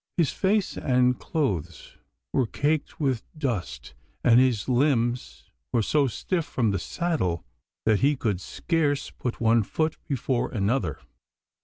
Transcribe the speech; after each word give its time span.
His 0.17 0.31
face 0.31 0.77
and 0.77 1.19
clothes 1.19 1.97
were 2.33 2.47
caked 2.47 2.99
with 2.99 3.21
dust, 3.37 3.93
and 4.23 4.39
his 4.39 4.67
limbs 4.67 5.51
were 5.71 5.83
so 5.83 6.07
stiff 6.07 6.43
from 6.43 6.71
the 6.71 6.79
saddle 6.79 7.45
that 7.85 7.99
he 7.99 8.15
could 8.15 8.41
scarce 8.41 9.11
put 9.11 9.39
one 9.39 9.61
foot 9.61 9.97
before 10.07 10.49
another. 10.49 10.97